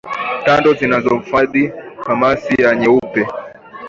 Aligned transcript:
Tando 0.45 0.73
zinazohifadhi 0.73 1.71
kamasi 2.03 2.55
kuwa 2.55 2.75
nyeupe 2.75 3.27